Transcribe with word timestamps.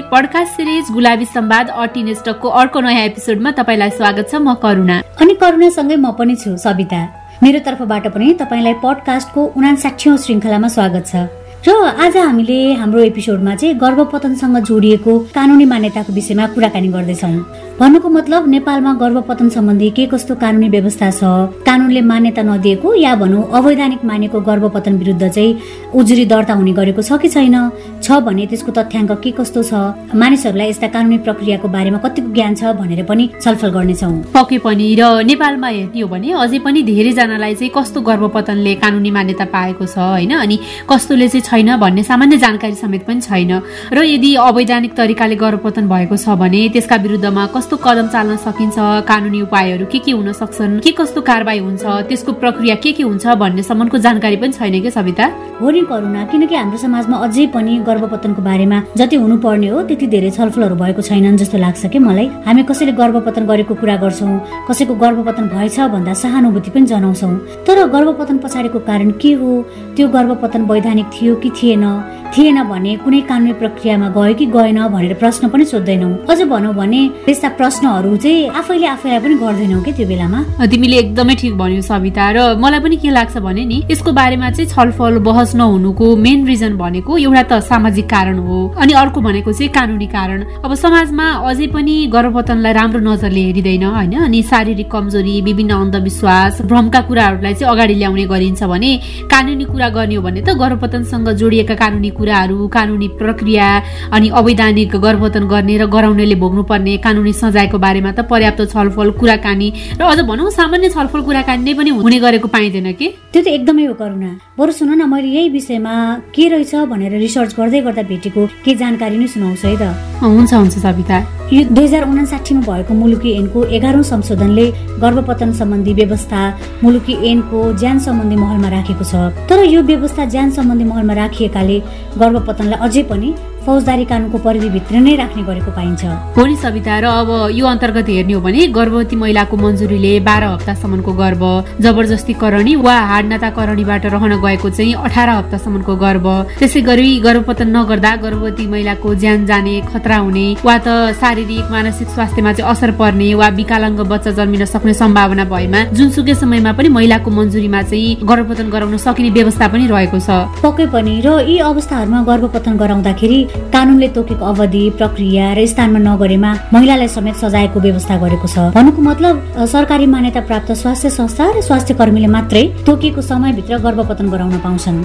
Podcast 0.00 0.52
series 0.56 0.84
गुलाबी 0.92 1.24
सम्वाद 1.24 1.68
अटिनेस्टकको 1.68 2.48
अर्को 2.48 2.80
नयाँ 2.80 3.04
एपिसोडमा 3.04 3.50
तपाईँलाई 3.50 3.90
स्वागत 3.90 4.30
छ 4.30 4.34
म 4.34 4.54
करुणा। 4.54 4.96
अनि 5.20 5.34
करुणासँगै 5.34 5.96
म 5.96 6.10
पनि 6.12 6.34
छु 6.36 6.56
सविता 6.56 7.00
मेरो 7.42 7.58
तर्फबाट 7.58 8.06
पनि 8.14 8.34
तपाईँलाई 8.34 8.74
पडकास्टको 8.82 9.40
उनासाठी 9.56 10.16
श्रृङ्खलामा 10.18 10.68
स्वागत 10.68 11.06
छ। 11.06 11.41
र 11.66 11.70
आज 11.70 12.16
हामीले 12.16 12.74
हाम्रो 12.74 13.00
एपिसोडमा 13.00 13.54
चाहिँ 13.54 13.74
गर्भपतनसँग 13.78 14.56
जोडिएको 14.66 15.18
कानुनी 15.34 15.64
मान्यताको 15.64 16.12
विषयमा 16.12 16.46
कुराकानी 16.54 16.88
गर्दैछौँ। 16.88 17.30
भन्नुको 17.78 18.08
मतलब 18.08 18.48
नेपालमा 18.48 18.92
गर्भपतन 19.02 19.48
सम्बन्धी 19.48 19.90
के 19.90 20.06
कस्तो 20.06 20.34
कानुनी 20.42 20.68
व्यवस्था 20.68 21.10
छ 21.10 21.22
कानुनले 21.66 22.00
मान्यता 22.02 22.42
नदिएको 22.42 22.94
या 22.94 23.14
भनौँ 23.14 23.42
अवैधानिक 23.58 24.04
मानेको 24.04 24.40
गर्भपतन 24.40 24.98
विरुद्ध 24.98 25.28
चाहिँ 25.28 25.58
उजुरी 25.94 26.24
दर्ता 26.26 26.54
हुने 26.54 26.72
गरेको 26.72 27.02
छ 27.02 27.18
कि 27.22 27.28
छैन? 27.28 27.56
छ 28.02 28.10
भने 28.26 28.46
त्यसको 28.50 28.72
तथ्याङ्क 28.78 29.12
के 29.22 29.30
कस्तो 29.30 29.62
छ? 29.62 29.72
मानिसहरूलाई 30.14 30.68
यस्ता 30.68 30.88
कानुनी 30.90 31.18
प्रक्रियाको 31.22 31.68
बारेमा 31.68 31.98
कतिको 32.02 32.32
ज्ञान 32.34 32.54
छ 32.58 32.74
भनेर 32.74 33.06
पनि 33.06 33.28
छलफल 33.38 33.70
गर्नेछौँ। 33.70 34.12
पक्कै 34.34 34.58
पनि 34.66 34.88
र 34.98 35.22
नेपालमा 35.30 35.68
हेर्ने 35.68 36.00
हो 36.02 36.08
भने 36.10 36.32
अझै 36.42 36.58
पनि 36.58 36.82
धेरैजनालाई 36.90 37.54
चाहिँ 37.54 37.72
कस्तो 37.78 38.00
गर्भपतनले 38.10 38.74
कानुनी 38.82 39.10
मान्यता 39.10 39.46
पाएको 39.54 39.86
छ 39.86 39.98
होइन? 39.98 40.34
अनि 40.42 40.58
कस्तोले 40.90 41.28
चाहिँ 41.28 41.46
छैन 41.52 41.76
भन्ने 41.76 42.02
सामान्य 42.02 42.36
जानकारी 42.38 42.74
समेत 42.74 43.04
पनि 43.06 43.20
छैन। 43.20 43.52
र 43.92 44.02
यदि 44.04 44.34
अवैधानिक 44.40 44.92
तरिकाले 44.96 45.36
गर्भपतन 45.36 45.88
भएको 45.88 46.16
छ 46.16 46.28
भने 46.40 46.60
त्यसका 46.72 46.96
विरुद्धमा 47.04 47.44
कस्तो 47.52 47.76
कदम 47.76 48.06
चाल्न 48.08 48.36
सकिन्छ 48.40 48.76
कानुनी 49.04 49.40
उपायहरू 49.42 49.86
के 49.92 49.98
के 50.00 50.12
हुन 50.16 50.32
सक्छन् 50.32 50.80
के 50.80 50.90
कस्तो 50.96 51.20
कारवाही 51.20 51.58
हुन्छ 51.58 51.84
त्यसको 52.08 52.32
प्रक्रिया 52.40 52.74
के 52.80 52.92
के 52.96 53.02
हुन्छ 53.02 53.26
भन्ने 53.36 53.62
सम्मको 53.62 53.98
जानकारी 54.00 54.36
पनि 54.40 54.52
छैन 54.52 54.80
क्या 54.80 54.90
सविता? 54.90 55.26
हो 55.60 55.70
नि 55.70 55.80
करुणा 55.90 56.24
किनकि 56.32 56.54
हाम्रो 56.54 56.78
समाजमा 56.78 57.16
अझै 57.26 57.46
पनि 57.52 57.78
गर्भपतनको 57.86 58.42
बारेमा 58.42 58.78
जति 58.96 59.16
हुनुपर्ने 59.16 59.68
हो 59.68 59.82
त्यति 59.88 60.06
धेरै 60.14 60.30
छलफलहरू 60.30 60.76
भएको 60.82 61.02
छैनन् 61.02 61.36
जस्तो 61.36 61.58
लाग्छ 61.58 61.86
कि 61.92 61.98
मलाई। 61.98 62.26
हामी 62.48 62.62
कसैले 62.64 62.92
गर्भपतन 62.96 63.44
गरेको 63.46 63.74
कुरा 63.76 63.96
गर्छौँ 64.02 64.32
कसैको 64.68 64.94
गर्भपतन 65.04 65.44
भएछ 65.52 65.78
भन्दा 65.92 66.12
सहानुभूति 66.22 66.70
पनि 66.70 66.86
जनाउँछौँ। 66.86 67.34
तर 67.68 67.86
गर्भपतन 67.94 68.38
पछाडिको 68.40 68.78
कारण 68.88 69.10
के 69.22 69.32
हो? 69.36 69.50
त्यो 69.96 70.08
गर्भपतन 70.08 70.62
वैधानिक 70.70 71.06
थियो 71.14 71.34
कि 71.42 71.50
थिएन। 71.50 71.84
थिएन 72.32 72.62
भने 72.64 72.96
कुनै 73.04 73.20
कानुनी 73.28 73.52
प्रक्रियामा 73.60 74.08
गयो 74.16 74.34
कि 74.34 74.46
गएन 74.48 74.78
भनेर 74.88 75.14
प्रश्न 75.20 75.48
पनि 75.52 75.64
सोध्दैनौ। 75.64 76.08
अझ 76.32 76.40
भनौँ 76.48 76.72
भने 76.74 77.00
त्यस्ता 77.24 77.48
प्रश्नहरू 77.60 78.16
चाहिँ 78.16 78.48
आफैले 78.50 78.86
आफैलाई 78.86 79.20
पनि 79.20 79.34
गर्दैनौ 79.36 79.80
कि 79.84 79.92
त्यो 79.92 80.06
बेलामा? 80.08 80.40
तिमीले 80.64 80.96
एकदमै 80.98 81.34
ठिक 81.34 81.52
भन्यो 81.58 81.82
सविता 81.82 82.24
र 82.32 82.38
मलाई 82.56 82.80
पनि 82.80 82.96
के 82.96 83.10
लाग्छ 83.10 83.36
भने 83.36 83.64
नि 83.64 83.78
यसको 83.90 84.12
बारेमा 84.12 84.50
चाहिँ 84.50 84.70
छलफल 84.70 85.18
बहस 85.28 85.54
नहुनुको 85.60 86.06
मेन 86.16 86.46
रिजन 86.46 86.76
भनेको 86.76 87.18
एउटा 87.18 87.42
त 87.42 87.60
सामाजिक 87.68 88.06
कारण 88.08 88.38
हो 88.48 88.58
अनि 88.80 88.92
अर्को 88.92 89.20
भनेको 89.20 89.52
चाहिँ 89.52 89.68
कानुनी 89.68 90.06
कारण। 90.08 90.40
अब 90.64 90.74
समाजमा 90.74 91.26
अझै 91.52 91.66
पनि 91.68 91.94
गर्भपतनलाई 92.14 92.72
राम्रो 92.72 93.00
नजरले 93.12 93.42
हेरिँदैन 93.44 93.84
होइन? 93.84 94.14
अनि 94.24 94.42
शारीरिक 94.42 94.88
कमजोरी 94.88 95.34
विभिन्न 95.42 95.72
अन्धविश्वास 95.74 96.62
भ्रमका 96.64 97.00
कुराहरूलाई 97.08 97.54
चाहिँ 97.54 97.72
अगाडि 97.74 97.94
ल्याउने 98.00 98.24
गरिन्छ 98.32 98.62
भने 98.64 98.90
कानुनी 99.28 99.64
कुरा 99.68 99.88
गर्ने 99.92 100.14
हो 100.16 100.22
भने 100.22 100.40
त 100.40 100.56
गर्भपतनसँग 100.56 101.28
जोडिएका 101.34 101.74
कानुनी 101.74 102.10
कुराहरू 102.10 102.68
कानुनी 102.68 103.08
प्रक्रिया 103.20 103.66
अनि 104.12 104.28
अवैधानिक 104.40 104.96
गर्भपतन 104.96 105.44
गर्ने 105.52 105.76
र 105.76 105.86
गराउनेले 105.86 106.34
भोग्नुपर्ने 106.40 106.96
कानुनी 107.04 107.32
सजायको 107.32 107.78
बारेमा 107.78 108.12
त 108.12 108.24
पर्याप्त 108.30 108.60
छलफल 108.72 109.10
कुराकानी 109.20 109.68
र 109.98 110.02
अझ 110.02 110.18
भनौँ 110.24 110.50
सामान्य 110.50 110.88
छलफल 110.88 111.20
कुराकानी 111.28 111.62
नै 111.64 111.74
पनि 111.74 111.90
हुने। 111.90 112.18
गरेको 112.22 112.48
पाइँदैन 112.48 112.92
कि? 112.92 113.06
त्यो 113.32 113.42
त 113.42 113.46
एकदमै 113.50 113.84
हो 113.90 113.94
करुणा। 113.98 114.30
बरु 114.58 114.72
सुन 114.72 114.94
न 114.94 115.08
मैले 115.10 115.28
यही 115.28 115.48
विषयमा 115.48 115.94
के 116.34 116.48
रहेछ 116.48 116.74
भनेर 116.86 117.18
रिसर्च 117.18 117.54
गर्दै 117.58 117.80
गर्दा 117.82 118.02
भेटेको 118.06 118.46
के 118.64 118.74
जानकारी 118.78 119.16
नै 119.18 119.26
सुनाउँछु 119.26 119.66
है 119.68 119.76
त? 119.76 119.82
हुन्छ 120.22 120.54
हुन्छ 120.54 120.78
सविता। 120.78 121.41
यो 121.52 121.62
दुई 121.68 121.84
हजार 121.84 122.02
उनासाठीमा 122.08 122.60
भएको 122.64 122.94
मुलुकी 122.94 123.30
ऐनको 123.38 123.64
एघारौँ 123.76 124.02
संशोधनले 124.02 124.64
गर्भपतन 125.02 125.50
सम्बन्धी 125.60 125.92
व्यवस्था 125.94 126.40
मुलुकी 126.82 127.14
ऐनको 127.30 127.60
ज्यान 127.76 127.98
सम्बन्धी 128.06 128.36
महलमा 128.36 128.68
राखेको 128.76 129.04
छ। 129.04 129.14
तर 129.50 129.64
यो 129.68 129.82
व्यवस्था 129.90 130.24
ज्यान 130.32 130.50
सम्बन्धी 130.56 130.84
महलमा 130.84 131.14
राखिएकाले 131.20 131.78
गर्भपतनलाई 132.20 132.80
अझै 132.88 133.02
पनि 133.10 133.34
फौजदारी 133.66 134.04
कानुनको 134.10 134.38
परिधिभित्र 134.46 134.94
नै 135.00 135.14
राख्ने 135.16 135.42
गरेको 135.42 135.70
पाइन्छ। 135.70 136.02
हो 136.36 136.42
नि 136.46 136.56
सविता 136.56 136.98
र 136.98 137.04
अब 137.22 137.30
यो 137.54 137.64
अन्तर्गत 137.66 138.08
हेर्ने 138.08 138.32
हो 138.34 138.40
भने 138.40 138.66
गर्भवती 138.78 139.16
महिलाको 139.16 139.56
मन्जुरीले 139.56 140.12
बाह्र 140.26 140.44
हप्तासम्मको 140.54 141.12
गर्भ 141.22 141.42
जबरजस्ती 141.80 142.32
करणी 142.42 142.74
वा 142.76 142.96
हाडनाताकरणीबाट 143.10 144.06
रहन 144.14 144.32
गएको 144.44 144.70
चाहिँ 144.70 144.94
अठार 145.06 145.28
हप्तासम्मको 145.30 145.94
गर्भ। 145.96 146.26
त्यसै 146.58 146.80
गरी 146.82 147.08
गर्भपतन 147.26 147.68
नगर्दा 147.76 148.12
गर्भवती 148.24 148.66
महिलाको 148.66 149.14
ज्यान 149.22 149.46
जाने 149.46 149.74
खतरा 149.92 150.16
हुने 150.26 150.46
वा 150.64 150.76
त 150.78 151.14
शारीरिक 151.20 151.70
मानसिक 151.70 152.08
स्वास्थ्यमा 152.08 152.52
चाहिँ 152.52 152.70
असर 152.72 152.90
पर्ने 152.98 153.28
वा 153.34 153.48
विकलाङ्ग 153.58 154.00
बच्चा 154.10 154.30
जन्मिन 154.38 154.64
सक्ने 154.66 154.94
सम्भावना 154.94 155.44
भएमा 155.46 155.80
जुनसुकै 155.96 156.34
समयमा 156.34 156.72
पनि 156.72 156.88
महिलाको 156.98 157.30
मन्जुरीमा 157.30 157.82
चाहिँ 157.90 158.26
गर्भपतन 158.26 158.68
गराउन 158.74 158.96
सकिने 158.98 159.30
व्यवस्था 159.38 159.68
पनि 159.68 159.86
रहेको 159.86 160.18
छ। 160.18 160.30
पक्कै 160.62 160.86
पनि 160.94 161.14
र 161.24 161.28
यी 161.48 161.58
अवस्थाहरूमा 161.70 162.20
गर्भपतन 162.30 162.76
गराउँदाखेरि 162.82 163.38
कानुनले 163.72 164.08
तोकेको 164.16 164.44
अवधि 164.44 164.82
प्रक्रिया 164.98 165.52
र 165.52 165.66
स्थानमा 165.66 165.98
नगरेमा 165.98 166.50
महिलालाई 166.72 167.08
समेत 167.08 167.36
सजायको 167.42 167.80
व्यवस्था 167.80 168.16
गरेको 168.22 168.48
छ। 168.48 168.58
भन्नुको 168.76 169.02
मतलब 169.02 169.34
सरकारी 169.72 170.06
मान्यता 170.06 170.40
प्राप्त 170.48 170.72
स्वास्थ्य 170.82 171.10
संस्था 171.10 171.44
र 171.56 171.60
स्वास्थ्य 171.62 171.94
कर्मीले 171.94 172.28
मात्रै 172.36 172.64
तोकिएको 172.86 173.20
समयभित्र 173.22 173.78
गर्भपतन 173.84 174.26
गराउन 174.30 174.58
पाउँछन्। 174.64 174.98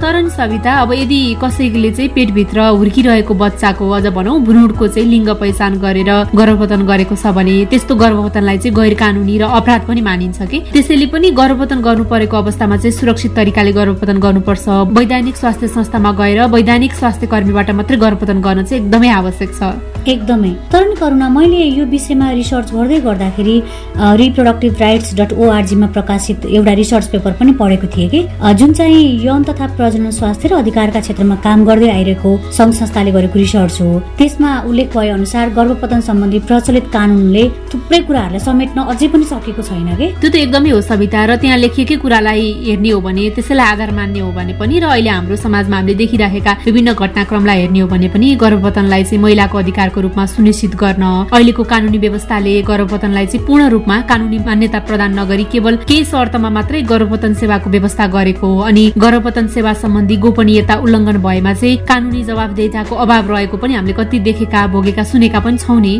तर 0.00 0.16
नि 0.22 0.30
सविता 0.30 0.72
अब 0.82 0.92
यदि 0.92 1.20
कसैले 1.42 1.90
चाहिँ 1.90 2.10
पेटभित्र 2.14 2.58
हुर्किरहेको 2.76 3.34
बच्चाको 3.34 3.90
अझ 3.90 4.06
भनौँ 4.16 4.40
भ्रूणको 4.44 4.88
चाहिँ 4.88 5.08
लिङ्ग 5.08 5.28
पहिचान 5.40 5.78
गरेर 5.80 6.10
गर्भपतन 6.34 6.80
गरेको 6.86 7.14
छ 7.16 7.32
भने 7.36 7.54
त्यस्तो 7.70 7.94
गर्भपतनलाई 7.94 8.58
चाहिँ 8.58 8.74
गैर 8.76 8.94
कानुनी 9.00 9.38
र 9.38 9.44
अपराध 9.58 9.82
पनि 9.88 10.00
मानिन्छ 10.00 10.42
कि? 10.42 10.58
त्यसैले 10.72 11.06
पनि 11.12 11.30
गर्भपतन 11.40 11.80
गर्नु 11.80 12.04
परेको 12.04 12.36
अवस्थामा 12.36 12.76
चाहिँ 12.76 12.92
सुरक्षित 12.92 13.32
तरिकाले 13.36 13.72
गर्भपतन 13.72 14.18
गर्नुपर्छ। 14.20 14.66
वैधानिक 14.96 15.36
स्वास्थ्य 15.36 15.68
संस्थामा 15.68 16.12
गएर 16.20 16.40
वैधानिक 16.54 16.92
स्वास्थ्य 16.94 17.26
कर्मीबाट 17.26 17.70
मात्रै 17.90 17.98
गर्भपतन 18.06 18.40
गर्न 18.40 18.62
चाहिँ 18.62 18.82
एकदमै 18.82 19.08
आवश्यक 19.10 19.50
छ। 19.58 19.62
एकदमै। 20.06 20.50
तर 20.72 20.82
नि 20.88 20.94
करुणा 20.96 21.28
मैले 21.28 21.60
यो 21.76 21.84
विषयमा 21.90 22.26
रिसर्च 22.40 22.68
गर्दै 22.72 22.98
गर्दाखेरि 23.04 23.56
रिप्रोडक्टिभ 24.22 24.72
राइट्स 24.80 25.14
डट 25.18 25.32
ओआरजीमा 25.34 25.86
प्रकाशित 25.96 26.46
एउटा 26.46 26.72
रिसर्च 26.82 27.06
पेपर 27.12 27.32
पनि 27.40 27.52
पढेको 27.60 27.86
थिएँ 27.94 28.08
कि। 28.08 28.20
जुन 28.58 28.72
चाहिँ 28.78 29.02
यौन 29.26 29.42
तथा 29.44 29.66
प्रजनन 29.76 30.10
स्वास्थ्य 30.18 30.48
र 30.48 30.52
अधिकारका 30.62 31.00
क्षेत्रमा 31.04 31.36
काम 31.46 31.58
गर्दै 31.68 31.90
आइरहेको 31.90 32.30
सङ्घ 32.58 32.72
संस्थाले 32.80 33.10
गरेको 33.12 33.38
रिसर्च 33.44 33.80
हो 33.82 33.90
त्यसमा 34.18 34.50
उल्लेख 34.70 34.88
भए 34.96 35.08
अनुसार 35.18 35.50
गर्भपतन 35.58 36.00
सम्बन्धी 36.08 36.38
प्रचलित 36.48 36.86
कानुनले 36.94 37.44
थुप्रै 37.72 38.00
कुराहरूलाई 38.08 38.44
समेट्न 38.46 38.78
अझै 38.94 39.08
पनि 39.12 39.24
सकेको 39.32 39.62
छैन 39.68 39.90
कि। 40.00 40.06
त्यो 40.20 40.30
त 40.30 40.34
एकदमै 40.44 40.70
हो 40.70 40.80
सविता 40.80 41.20
र 41.28 41.36
त्यहाँ 41.42 41.58
लेखिएकै 41.58 41.96
कुरालाई 42.00 42.46
हेर्ने 42.70 42.90
हो 42.94 43.00
भने 43.04 43.28
त्यसैलाई 43.36 43.66
आधार 43.74 43.90
मान्ने 43.98 44.20
हो 44.24 44.30
भने 44.32 44.52
पनि 44.56 44.80
र 44.80 44.88
अहिले 44.96 45.10
हाम्रो 45.12 45.36
समाजमा 45.36 45.76
हामीले 45.76 45.94
देखिराखेका 46.00 46.52
विभिन्न 46.66 46.88
घटनाक्रमलाई 46.96 47.58
हेर्ने 47.60 47.79
हो 47.80 47.86
भने 47.88 48.08
पनि 48.14 48.34
गर्भपतनलाई 48.42 49.04
चाहिँ 49.04 49.22
महिलाको 49.22 49.58
अधिकारको 49.58 50.00
रूपमा 50.00 50.24
सुनिश्चित 50.34 50.74
गर्न 50.82 51.04
अहिलेको 51.32 51.62
कानुनी 51.72 51.98
व्यवस्थाले 51.98 52.54
गर्भपतनलाई 52.70 53.26
चाहिँ 53.26 53.46
पूर्ण 53.46 53.68
रूपमा 53.74 54.00
कानुनी 54.10 54.38
मान्यता 54.48 54.78
प्रदान 54.88 55.18
नगरी 55.18 55.44
केवल 55.52 55.76
केही 55.88 56.04
शर्तमा 56.12 56.50
मात्रै 56.56 56.82
गर्भपतन 56.92 57.34
सेवाको 57.40 57.70
व्यवस्था 57.70 58.06
गरेको 58.16 58.48
अनि 58.68 58.84
गर्भपतन 59.04 59.46
सेवा 59.56 59.72
सम्बन्धी 59.82 60.16
गोपनीयता 60.24 60.74
उल्लङ्घन 60.84 61.18
भएमा 61.26 61.52
चाहिँ 61.54 61.76
कानुनी 61.88 62.22
जवाबदेताको 62.30 62.94
अभाव 63.04 63.30
रहेको 63.32 63.56
पनि 63.62 63.74
हामीले 63.74 63.94
कति 64.00 64.18
देखेका 64.28 64.66
भोगेका 64.74 65.04
सुनेका 65.10 65.40
पनि 65.40 65.58
छौँ 65.58 65.80
नि। 65.80 65.94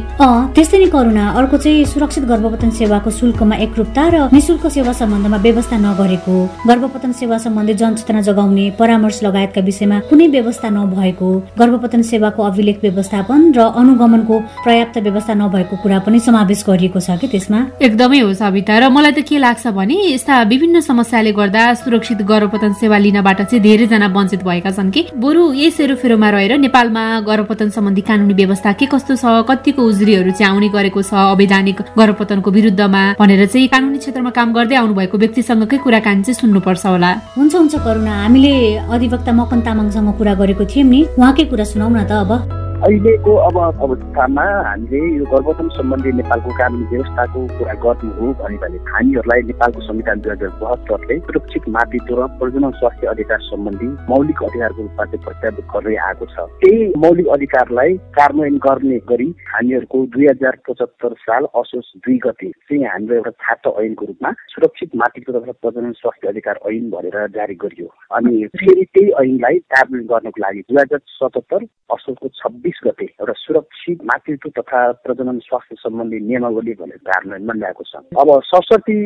त्यस्तै 0.55 0.79
नै 0.79 0.89
करुणा 0.95 1.25
अर्को 1.39 1.57
चाहिँ 1.65 1.85
सुरक्षित 1.93 2.25
गर्भपतन 2.33 2.71
सेवाको 2.79 3.11
शुल्कमा 3.19 3.57
एकरूपता 3.67 4.05
र 4.15 4.17
निशुल्क 4.33 4.67
सेवा 4.77 4.93
सम्बन्धमा 5.01 5.39
व्यवस्था 5.47 5.77
नगरेको। 5.87 6.37
गर्भपतन 6.69 7.13
सेवा 7.21 7.39
सम्बन्धी 7.45 7.75
जनचेतना 7.81 8.21
जगाउने 8.29 8.65
परामर्श 8.79 9.23
लगायतका 9.25 9.61
विषयमा 9.69 9.99
कुनै 10.11 10.27
व्यवस्था 10.37 10.69
नभएको। 10.71 11.29
गर्भपतन 11.71 12.03
सेवाको 12.03 12.43
अभिलेख 12.43 12.79
व्यवस्थापन 12.83 13.41
र 13.57 13.61
अनुगमनको 13.81 14.39
पर्याप्त 14.67 14.97
व्यवस्था 14.99 15.35
नभएको 15.35 15.77
कुरा 15.83 15.99
पनि 16.07 16.19
समावेश 16.21 16.65
गरिएको 16.67 17.01
छ 17.01 17.19
कि 17.21 17.29
त्यसमा? 17.31 17.61
एकदमै 17.87 18.19
हो 18.21 18.33
सविता 18.35 18.79
र 18.79 18.89
मलाई 18.91 19.13
त 19.13 19.23
के 19.23 19.39
लाग्छ 19.39 19.67
भने 19.79 19.97
यस्ता 20.15 20.43
विभिन्न 20.51 20.81
समस्याले 20.83 21.33
गर्दा 21.33 21.63
सुरक्षित 21.83 22.23
गर्भपतन 22.27 22.73
सेवा 22.83 22.99
लिनबाट 22.99 23.41
चाहिँ 23.43 23.63
धेरैजना 23.63 24.07
वञ्चित 24.11 24.43
भएका 24.43 24.71
छन् 24.75 24.91
कि? 24.91 25.03
बरु 25.15 25.43
यही 25.55 25.71
सेरोफेरोमा 25.71 26.31
रहेर 26.35 26.59
नेपालमा 26.59 27.05
गर्भपतन 27.31 27.69
सम्बन्धी 27.71 28.03
कानुनी 28.11 28.35
व्यवस्था 28.35 28.73
के 28.75 28.87
कस्तो 28.91 29.15
छ 29.23 29.25
कतिको 29.47 29.83
उजुरीहरू 29.83 30.31
चाहिँ 30.35 30.51
आउने 30.51 30.69
गरेको 30.75 31.03
छ 31.07 31.15
अवैधानिक 31.15 31.79
गर्भपतनको 31.99 32.51
विरुद्धमा 32.51 33.03
भनेर 33.21 33.47
चाहिँ 33.47 33.69
कानुनी 33.71 33.99
क्षेत्रमा 34.03 34.31
काम 34.35 34.49
गर्दै 34.59 34.77
आउनु 34.83 34.95
भएको 34.99 35.17
व्यक्तिसँगकै 35.23 35.79
कुराकानी 35.87 36.23
चाहिँ 36.27 36.39
सुन्नुपर्छ 36.43 36.87
होला। 36.87 37.11
हुन्छ 37.39 37.55
हुन्छ 37.55 37.75
करुणा। 37.87 38.15
हामीले 38.23 38.55
अधिवक्ता 38.91 39.33
मकन 39.39 39.61
तामाङसँग 39.67 40.11
कुरा 40.19 40.35
गरेको 40.41 40.65
थियौँ 40.65 40.89
नि। 40.91 41.01
उहाँकै 41.19 41.45
कुरा 41.61 41.73
सुनाउ 41.73 41.89
न 41.93 42.01
त 42.09 42.13
अब 42.25 42.60
अहिलेको 42.81 43.33
अब 43.37 43.57
अवस्थामा 43.85 44.43
हामीले 44.67 44.99
यो 45.17 45.25
गर्भवतन 45.31 45.69
सम्बन्धी 45.73 46.13
नेपालको 46.13 46.51
कानुन 46.59 46.85
व्यवस्थाको 46.93 47.41
कुरा 47.59 47.73
गर्नु 47.83 48.13
हो 48.19 48.29
भने 48.41 48.79
हामीहरूलाई 48.93 49.43
नेपालको 49.51 49.81
संविधान 49.85 50.21
दुई 50.25 50.33
हजार 50.33 50.55
बहत्तरले 50.61 51.19
सुरक्षित 51.27 51.69
मातृत्व 51.77 52.15
र 52.21 52.27
प्रजनन 52.41 52.71
स्वास्थ्य 52.81 53.07
अधिकार 53.13 53.41
सम्बन्धी 53.49 53.89
मौलिक 54.13 54.41
अधिकारको 54.49 54.83
रूपमा 54.83 55.05
चाहिँ 55.05 55.25
प्रत्याभूत 55.27 55.67
गर्दै 55.75 55.97
आएको 56.07 56.27
छ। 56.33 56.47
त्यही 56.65 56.87
मौलिक 57.05 57.29
अधिकारलाई 57.37 57.97
कार्यान्वयन 58.17 58.57
गर्ने 58.69 58.99
गरी 59.13 59.29
हामीहरूको 59.51 59.99
दुई 60.17 60.27
हजार 60.31 60.59
पचहत्तर 60.69 61.13
साल 61.27 61.51
असोज 61.61 61.93
दुई 62.01 62.17
गते 62.25 62.51
चाहिँ 62.65 62.83
हाम्रो 62.87 63.21
एउटा 63.21 63.37
छात्र 63.45 63.75
ऐनको 63.85 64.07
रूपमा 64.13 64.33
सुरक्षित 64.55 64.97
मातृत्व 65.05 65.39
तथा 65.39 65.59
प्रजनन 65.61 65.93
स्वास्थ्य 66.01 66.33
अधिकार 66.33 66.65
ऐन 66.73 66.89
भनेर 66.97 67.21
जारी 67.37 67.61
गरियो। 67.61 67.93
अनि 68.17 68.35
फेरि 68.57 68.89
त्यही 68.95 69.13
ऐनलाई 69.27 69.63
कार्यान्वयन 69.77 70.11
गर्नको 70.15 70.45
लागि 70.47 70.67
दुई 70.73 70.83
हजार 70.83 71.07
सतहत्तर 71.21 71.69
असोजको 71.93 72.29
छब्बिस 72.41 72.70
बिस 72.71 72.81
गते 72.87 73.05
एउटा 73.05 73.33
सुरक्षित 73.37 73.99
मातृत्व 74.05 74.49
तथा 74.59 74.81
प्रजनन 75.03 75.39
स्वास्थ्य 75.43 75.77
सम्बन्धी 75.83 76.19
नियमावली 76.23 76.73
भनेर 76.79 77.03
कार्यान्वयनमा 77.03 77.55
ल्याएको 77.59 77.83
छ। 77.83 77.95
अब 78.15 78.29
सरस्वती 78.47 78.99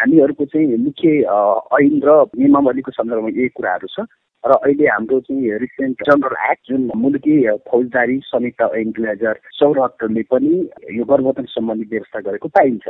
हामीहरूको 0.00 0.44
चाहिँ 0.48 0.76
मुख्य 0.80 1.08
ऐन 1.76 2.00
र 2.00 2.10
नियमावलीको 2.40 2.90
सन्दर्भमा 2.96 3.36
यही 3.36 3.48
कुराहरू 3.52 3.88
छ। 3.92 4.08
र 4.44 4.52
अहिले 4.52 4.86
हाम्रो 4.86 5.18
चाहिँ 5.20 5.58
रिसेन्ट 5.58 6.02
जनरल 6.06 6.36
एक्ट 6.50 6.70
जुन 6.70 6.90
मुलुकी 6.98 7.34
फौजदारी 7.70 8.18
संहिता 8.26 8.66
ऐन 8.78 8.90
दुई 8.96 9.06
हजार 9.08 9.38
चौरात्तरले 9.58 10.22
पनि 10.32 10.54
यो 10.98 11.04
गर्भवतन 11.04 11.44
सम्बन्धी 11.48 11.84
व्यवस्था 11.92 12.20
गरेको 12.20 12.48
पाइन्छ। 12.48 12.86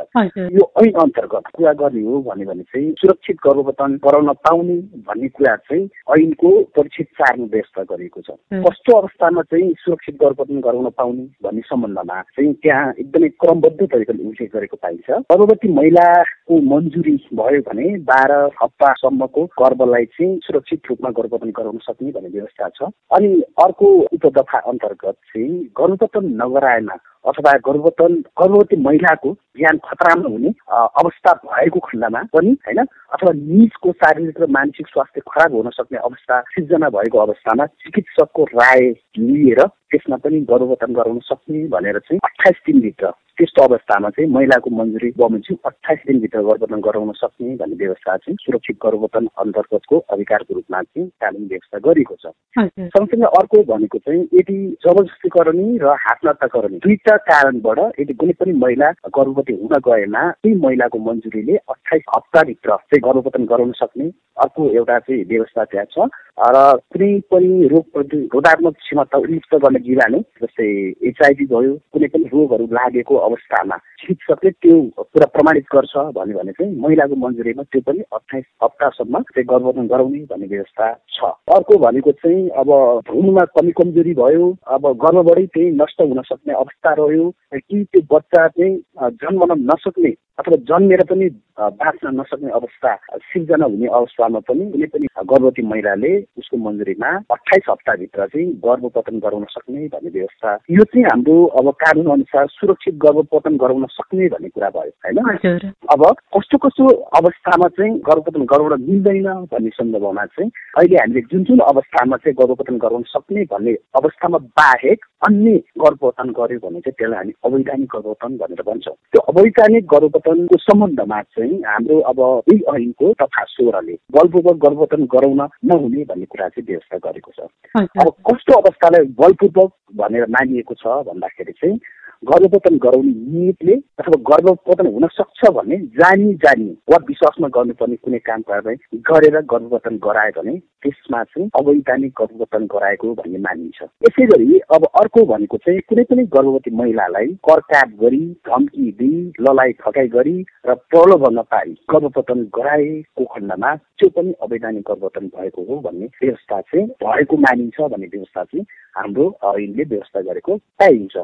यो 0.56 0.64
ऐन 0.82 0.92
अन्तर्गत 1.02 1.50
कुरा 1.56 1.72
गर्ने 1.82 2.02
हो 2.02 2.20
भन्यो 2.28 2.46
भने 2.48 2.62
चाहिँ 2.62 2.92
सुरक्षित 3.00 3.36
गर्भवतन 3.46 3.98
गराउन 4.04 4.32
पाउने 4.48 4.76
भन्ने 5.08 5.28
कुरा 5.28 5.54
चाहिँ 5.68 5.84
ऐनको 6.16 6.50
परिचित 6.76 7.08
चारमा 7.20 7.46
व्यवस्था 7.52 7.82
गरिएको 7.92 8.20
छ। 8.20 8.36
कस्तो 8.64 8.96
अवस्थामा 8.98 9.42
चाहिँ 9.52 9.72
सुरक्षित 9.84 10.16
गर्भवतन 10.24 10.60
गराउन 10.60 10.88
पाउने 10.96 11.26
भन्ने 11.44 11.62
सम्बन्धमा 11.68 12.20
चाहिँ 12.32 12.52
त्यहाँ 12.62 12.92
एकदमै 12.98 13.28
क्रमबद्ध 13.44 13.80
तरिकाले 13.84 14.24
उल्लेख 14.24 14.50
गरेको 14.56 14.76
पाइन्छ। 14.82 15.10
गर्भवती 15.28 15.72
महिलाको 15.74 16.60
मन्जुरी 16.72 17.16
भयो 17.36 17.60
भने 17.68 17.86
बाह्र 18.08 18.40
हप्तासम्मको 18.62 19.44
गर्भलाई 19.60 20.04
चाहिँ 20.16 20.38
सुरक्षित 20.48 20.90
रूपमा 20.90 21.10
गर्भ 21.20 21.40
गर्भपतन 21.42 21.50
गराउन 21.50 21.78
सक्ने 21.78 22.10
भन्ने 22.10 22.28
व्यवस्था 22.28 22.68
छ। 22.68 22.82
अनि 23.10 23.42
अर्को 23.62 23.86
उपदफा 24.12 24.58
अन्तर्गत 24.58 25.14
चाहिँ 25.14 25.62
गर्भपतन 25.80 26.26
नगराएमा 26.42 26.96
अथवा 27.24 27.52
गर्भवतन 27.66 28.14
गर्भवती 28.40 28.76
महिलाको 28.82 29.32
ज्यान 29.56 29.78
खतरामा 29.84 30.28
हुने 30.28 30.52
अवस्था 30.70 31.32
भएको 31.44 31.80
खण्डमा 31.80 32.22
पनि 32.34 32.56
होइन 32.66 32.80
अथवा 32.82 33.32
निजको 33.32 33.92
शारीरिक 33.94 34.40
र 34.40 34.46
मानसिक 34.50 34.86
स्वास्थ्य 34.88 35.20
खराब 35.30 35.54
हुन 35.54 35.70
सक्ने 35.70 35.98
अवस्था 36.00 36.40
सिर्जना 36.50 36.88
भएको 36.88 37.18
अवस्थामा 37.18 37.66
चिकित्सकको 37.66 38.44
राय 38.54 38.88
लिएर 39.18 39.66
त्यसमा 39.66 40.16
पनि 40.16 40.40
गर्भवतन 40.50 40.92
गराउन 40.92 41.18
सक्ने 41.22 41.66
भनेर 41.68 41.98
चाहिँ 41.98 42.20
अठाइस 42.24 42.62
दिनभित्र 42.66 43.10
त्यस्तो 43.38 43.62
अवस्थामा 43.62 44.08
चाहिँ 44.10 44.30
महिलाको 44.30 44.70
मन्जुरी 44.70 45.10
बमोजिम 45.18 45.56
अठाइस 45.66 45.98
दिनभित्र 46.06 46.40
गर्भवतन 46.40 46.80
गराउन 46.80 47.12
सक्ने 47.12 47.54
भन्ने 47.56 47.76
व्यवस्था 47.76 48.16
चाहिँ 48.16 48.36
सुरक्षित 48.40 48.76
गर्भवतन 48.76 49.28
अन्तर्गतको 49.38 49.98
अधिकारको 50.12 50.54
रूपमा 50.54 50.82
चाहिँ 50.82 51.08
कानुन 51.20 51.46
व्यवस्था 51.46 51.78
गरिएको 51.86 52.16
छ। 52.16 52.32
सँगसँगै 52.58 53.26
अर्को 53.32 53.62
भनेको 53.72 53.98
चाहिँ 53.98 54.22
यदि 54.34 54.56
जबरजस्तीकरणी 54.84 55.78
र 55.78 55.94
हातनाताकरणी 56.04 56.78
दुईटा 56.78 57.11
कारणबाट 57.16 57.78
यदि 58.00 58.12
कुनै 58.12 58.32
पनि 58.32 58.52
महिला 58.52 58.90
गर्भवती 58.90 59.52
हुन 59.52 59.78
गएमा 59.86 60.30
त्यही 60.30 60.56
महिलाको 60.60 60.98
मन्जुरीले 60.98 61.56
अठाइस 61.56 62.02
हप्ताभित्र 62.16 62.70
चाहिँ 62.70 63.00
गर्भवतन 63.04 63.44
गराउन 63.44 63.72
सक्ने 63.72 64.10
अर्को 64.38 64.70
एउटा 64.70 64.98
चाहिँ 64.98 65.24
व्यवस्था 65.24 65.64
त्यहाँ 65.64 65.86
छ। 65.90 66.10
र 66.38 66.60
कुनै 66.88 67.08
पनि 67.30 67.68
रोग 67.68 67.84
प्रतिरोधात्मक 67.92 68.74
क्षमता 68.74 69.18
उन्मुक्त 69.18 69.54
गर्ने 69.54 69.78
जीवाणु 69.78 70.18
जस्तै 70.42 70.68
एचआइभी 71.04 71.44
भयो 71.46 71.74
कुनै 71.92 72.08
पनि 72.08 72.24
रोगहरू 72.32 72.66
लागेको 72.72 73.16
अवस्थामा 73.28 73.76
चिकित्सकले 74.00 74.50
त्यो 74.52 74.80
कुरा 74.96 75.26
प्रमाणित 75.34 75.66
गर्छ 75.74 75.94
भन्यो 76.16 76.38
भने 76.38 76.52
चाहिँ 76.52 76.72
महिलाको 76.80 77.16
मन्जुरीमा 77.16 77.62
त्यो 77.62 77.80
पनि 77.86 78.00
अठाइस 78.12 78.44
हप्तासम्म 78.62 79.20
चाहिँ 79.28 79.46
गर्भवतन 79.46 79.86
गराउने 79.86 80.24
भन्ने 80.32 80.46
व्यवस्था 80.46 80.92
छ। 81.12 81.30
अर्को 81.52 81.78
भनेको 81.78 82.12
चाहिँ 82.24 82.48
अब 82.56 82.72
भ्रूणमा 83.06 83.44
कमी 83.52 83.72
कमजोरी 83.76 84.14
भयो 84.14 84.50
अब 84.72 84.90
गर्भबाटै 85.04 85.46
त्यही 85.46 85.70
नष्ट 85.76 86.00
हुन 86.00 86.22
सक्ने 86.32 86.54
अवस्था 86.54 86.94
रह्यो 86.98 87.30
कि 87.54 87.84
त्यो 87.84 88.02
बच्चा 88.08 88.48
चाहिँ 88.48 88.74
जन्मन 89.20 89.58
नसक्ने 89.70 90.14
अथवा 90.40 90.56
जन्मेर 90.68 91.04
पनि 91.04 91.28
बाँच्न 91.60 92.20
नसक्ने 92.20 92.50
अवस्था 92.50 92.94
सिर्जना 93.30 93.64
हुने 93.64 93.86
अवस्थामा 93.86 94.38
पनि 94.48 94.70
कुनै 94.72 94.86
पनि 94.86 95.06
गर्भवती 95.22 95.62
महिलाले 95.62 96.12
उसको 96.38 96.56
मन्जुरीमा 96.64 97.10
अठाइस 97.30 97.66
हप्ताभित्र 97.70 98.26
चाहिँ 98.26 98.46
गर्भपतन 98.64 99.18
गराउन 99.18 99.44
सक्ने 99.50 99.86
भन्ने 99.88 100.10
व्यवस्था। 100.10 100.54
यो 100.70 100.84
चाहिँ 100.84 101.04
हाम्रो 101.04 101.34
अब 101.60 101.70
कानुन 101.82 102.10
अनुसार 102.12 102.46
सुरक्षित 102.50 102.94
गर्भपतन 103.04 103.56
गराउन 103.56 103.86
सक्ने 103.90 104.28
भन्ने 104.28 104.48
कुरा 104.48 104.70
भयो 104.76 104.90
होइन? 105.04 105.72
अब 105.92 106.04
कस्तो 106.36 106.58
कस्तो 106.66 106.88
अवस्थामा 107.20 107.68
चाहिँ 107.78 107.98
गर्भपतन 108.08 108.44
गराउन 108.52 108.82
मिल्दैन 108.82 109.28
भन्ने 109.52 109.70
सन्दर्भमा 109.70 110.24
चाहिँ 110.26 110.50
अहिले 110.78 110.96
हामीले 110.96 111.20
जुन 111.32 111.44
जुन 111.44 111.58
अवस्थामा 111.68 112.16
चाहिँ 112.16 112.36
गर्भपतन 112.40 112.78
गराउन 112.78 113.02
सक्ने 113.08 113.44
भन्ने 113.52 113.72
अवस्थामा 114.00 114.38
बाहेक 114.60 115.04
अन्य 115.28 115.56
गर्भपतन 115.80 116.30
गर्यो 116.38 116.58
भने 116.58 116.80
चाहिँ 116.80 116.96
त्यसलाई 116.98 117.16
हामी 117.16 117.32
अवैधानिक 117.44 117.88
गर्भपतन 117.94 118.36
भनेर 118.36 118.62
भन्छौँ। 118.66 118.94
त्यो 119.12 119.20
अवैधानिक 119.32 119.86
गर्भपतनको 119.92 120.56
सम्बन्धमा 120.62 121.20
चाहिँ 121.22 121.60
हाम्रो 121.66 121.98
अब 122.10 122.20
यही 122.48 122.60
ऐनको 122.74 123.12
तथा 123.22 123.44
सोह्रले 123.48 123.94
बलपूर्वक 124.16 124.56
गर्भपतन 124.64 125.04
गराउन 125.14 125.40
नहुने 125.70 126.04
भन्ने 126.12 126.26
कुरा 126.28 126.48
चाहिँ 126.52 126.66
व्यवस्था 126.68 126.98
गरेको 127.08 127.32
छ। 127.32 127.48
अब 127.80 128.08
कस्तो 128.28 128.60
अवस्थालाई 128.60 129.04
बलपूर्वक 129.16 129.72
भनेर 129.96 130.26
मानिएको 130.36 130.74
छ 130.76 131.00
भन्दाखेरि 131.08 131.52
चाहिँ 131.56 131.76
गर्भपतन 132.22 132.76
गराउने 132.82 133.12
नियतले 133.32 133.74
अथवा 134.00 134.18
गर्भपतन 134.30 134.86
हुन 134.86 135.06
सक्छ 135.12 135.50
भन्ने 135.54 135.76
जानी 136.00 136.34
जानी 136.44 136.68
वा 136.90 136.98
विश्वासमा 137.08 137.48
गर्नुपर्ने 137.56 137.96
कुनै 137.96 138.18
काम 138.26 138.40
कारवाही 138.50 138.98
गरेर 139.08 139.40
गर्भपतन 139.52 139.96
गरायो 140.04 140.32
भने 140.36 140.56
त्यसमा 140.82 141.22
चाहिँ 141.24 141.48
अवैधानिक 141.60 142.12
गर्भपतन 142.20 142.66
गराएको 142.74 143.12
भन्ने 143.14 143.38
मानिन्छ। 143.38 143.82
यसै 144.06 144.26
गरी 144.26 144.58
अब 144.74 144.86
अर्को 145.00 145.24
भनेको 145.26 145.56
चाहिँ 145.66 145.80
कुनै 145.88 146.04
पनि 146.10 146.24
गर्भवती 146.36 146.70
महिलालाई 146.76 147.26
करकाट 147.48 147.96
गरी 148.02 148.22
धम्की 148.48 148.90
दिई 149.00 149.20
ललाइ 149.40 149.72
ठकाइ 149.82 150.08
गरी 150.14 150.36
र 150.66 150.74
प्रलोभन 150.90 151.42
पारी 151.50 151.74
गर्भपतन 151.94 152.44
गराएको 152.58 153.24
खण्डमा 153.34 153.74
त्यो 153.74 154.08
पनि 154.16 154.34
अवैधानिक 154.42 154.84
गर्भपतन 154.88 155.26
भएको 155.34 155.66
हो 155.68 155.80
भन्ने 155.80 156.06
व्यवस्था 156.22 156.60
चाहिँ 156.60 156.86
भएको 157.02 157.36
मानिन्छ 157.46 157.80
भन्ने 157.80 158.06
व्यवस्था 158.14 158.44
चाहिँ 158.44 158.66
हाम्रो 158.96 159.26
ऐनले 159.52 159.84
व्यवस्था 159.84 160.20
गरेको 160.22 160.56
पाइन्छ। 160.82 161.16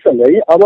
सँगसँगै 0.00 0.40
अब 0.48 0.62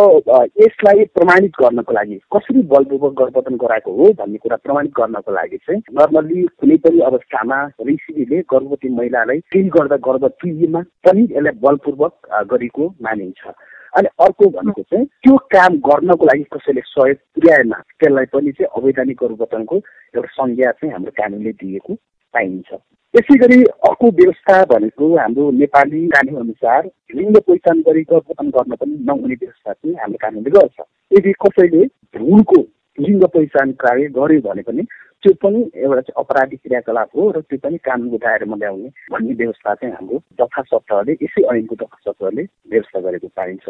यसलाई 0.61 1.05
प्रमाणित 1.15 1.53
गर्नको 1.61 1.93
लागि 1.93 2.19
कसरी 2.37 2.63
बलपूर्वक 2.63 3.13
गर्भपतन 3.19 3.57
गराएको 3.57 3.93
हो 3.93 4.13
भन्ने 4.13 4.39
कुरा 4.39 4.57
प्रमाणित 4.57 4.93
गर्नको 4.99 5.33
लागि 5.33 5.57
चाहिँ 5.57 5.83
नर्मल्ली 5.93 6.43
कुनै 6.61 6.77
पनि 6.77 7.01
अवस्थामा 7.01 7.59
ऋषिले 7.89 8.41
गर्भवती 8.53 8.89
महिलालाई 8.89 9.39
केही 9.53 9.69
गर्दा 9.69 9.97
गर्भ 10.09 10.27
तुइमा 10.41 10.83
पनि 11.07 11.23
यसलाई 11.31 11.59
बलपूर्वक 11.63 12.15
गरेको 12.51 12.89
मानिन्छ। 13.03 13.53
अनि 13.97 14.09
अर्को 14.21 14.49
भनेको 14.51 14.83
चाहिँ 14.83 15.07
त्यो 15.07 15.37
काम 15.55 15.77
गर्नको 15.89 16.27
लागि 16.27 16.43
कसैले 16.53 16.81
सहयोग 16.85 17.17
पुर्याएमा 17.35 17.79
त्यसलाई 18.01 18.25
पनि 18.33 18.53
चाहिँ 18.53 18.83
अवैधानिक 18.83 19.19
गर्भपतनको 19.23 19.77
एउटा 20.17 20.29
संज्ञा 20.33 20.71
चाहिँ 20.71 20.93
हाम्रो 20.93 21.13
कानुनले 21.21 21.53
दिएको 21.63 21.95
पाइन्छ। 22.35 22.79
यसै 23.15 23.37
गरी 23.39 23.63
अर्को 23.89 24.11
व्यवस्था 24.21 24.63
भनेको 24.71 25.09
हाम्रो 25.17 25.51
नेपाली 25.59 26.07
कानुन 26.15 26.41
अनुसार 26.41 26.91
लिङ्ग 27.15 27.37
पहिचान 27.49 27.81
गरी 27.89 28.03
गर्भपतन 28.11 28.49
गर्न 28.57 28.75
पनि 28.81 28.97
नहुने 29.11 29.35
व्यवस्था 29.35 29.73
चाहिँ 29.73 29.97
हाम्रो 29.97 30.19
कानुनले 30.23 30.51
गर्छ। 30.59 30.79
यदि 31.13 31.33
कसैले 31.45 31.85
भ्रूणको 32.17 32.61
लिङ्ग 32.99 33.25
पहिचान 33.35 33.73
कार्य 33.83 34.09
गर्यो 34.19 34.41
भने 34.41 34.63
पनि 34.63 34.83
त्यो 35.23 35.33
पनि 35.43 35.61
एउटा 35.75 36.01
चाहिँ 36.01 36.23
अपराधिक 36.23 36.61
क्रियाकलाप 36.63 37.11
हो 37.17 37.31
र 37.37 37.41
त्यो 37.41 37.59
पनि 37.63 37.77
कानुनको 37.87 38.19
दायरामा 38.25 38.57
ल्याउने 38.57 38.89
भन्ने 39.13 39.35
व्यवस्था 39.35 39.75
चाहिँ 39.75 39.95
हाम्रो 39.95 40.19
दफा 40.41 40.63
सत्रले 40.73 41.13
यसै 41.23 41.45
ऐनको 41.55 41.75
दफा 41.83 41.99
सत्रले 42.07 42.43
व्यवस्था 42.73 43.01
गरेको 43.07 43.29
पाइन्छ। 43.37 43.67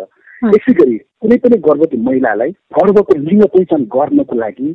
यसै 0.56 0.72
गरी 0.80 0.96
कुनै 1.22 1.36
पनि 1.44 1.56
गर्भवती 1.68 2.00
महिलालाई 2.08 2.50
गर्भको 2.78 3.18
लिङ्ग 3.28 3.44
पहिचान 3.54 3.84
गर्नको 3.96 4.40
लागि 4.40 4.70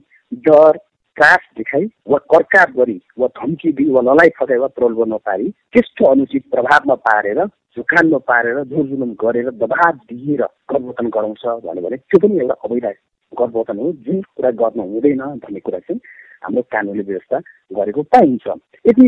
डर 0.47 0.79
त्रास 1.19 1.47
देखाई 1.57 1.85
वा 2.07 2.17
कर्काप 2.31 2.69
गरी 2.77 2.99
वा 3.19 3.27
धम्की 3.37 3.71
दिई 3.77 3.89
वा 3.91 4.01
ललाइ 4.07 4.29
फकाइ 4.39 4.57
वा 4.57 4.67
प्रलोभन 4.75 5.17
पारी 5.25 5.49
त्यस्तो 5.73 6.05
अनुचित 6.11 6.43
प्रभावमा 6.51 6.95
पारेर 7.07 7.45
झुकानमा 7.45 8.17
पारेर 8.29 8.63
जोरजुलुम 8.63 9.11
गरेर 9.23 9.49
दबाब 9.59 9.95
दिएर 10.09 10.43
गर्भवतन 10.71 11.09
गराउँछ 11.15 11.45
भन्यो 11.65 11.83
भने 11.83 11.97
त्यो 11.97 12.19
पनि 12.19 12.39
एउटा 12.39 12.55
अवैध 12.65 12.85
गर्भवतन 13.33 13.77
हो। 13.79 13.91
जुन 14.05 14.21
कुरा 14.21 14.51
गर्न 14.61 14.79
हुँदैन 14.79 15.21
भन्ने 15.43 15.59
कुरा 15.59 15.79
चाहिँ 15.79 15.99
हाम्रो 16.43 16.61
कानुनले 16.71 17.03
व्यवस्था 17.03 17.37
गरेको 17.77 18.01
पाइन्छ। 18.15 18.47
यदि 18.87 19.07